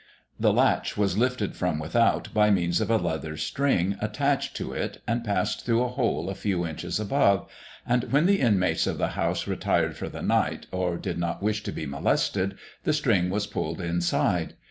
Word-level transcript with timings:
The 0.39 0.51
latch 0.51 0.97
was 0.97 1.15
lifted 1.15 1.55
from 1.55 1.77
without 1.77 2.33
by 2.33 2.49
means 2.49 2.81
of 2.81 2.89
a 2.89 2.97
leather 2.97 3.37
string 3.37 3.97
attached 4.01 4.55
to 4.55 4.73
it 4.73 4.99
and 5.07 5.23
passed 5.23 5.63
through 5.63 5.83
a 5.83 5.89
hole 5.89 6.27
a 6.27 6.33
few 6.33 6.65
inches 6.65 6.99
above, 6.99 7.47
and 7.85 8.05
when 8.05 8.25
the 8.25 8.41
inmates 8.41 8.87
of 8.87 8.97
the 8.97 9.09
house 9.09 9.45
retired 9.45 9.95
for 9.95 10.09
the 10.09 10.23
night, 10.23 10.65
or 10.71 10.97
did 10.97 11.19
not 11.19 11.43
wish 11.43 11.61
to 11.61 11.71
be 11.71 11.85
molested, 11.85 12.57
the 12.83 12.93
string 12.93 13.29
was 13.29 13.45
pulled 13.45 13.79
inside. 13.79 14.55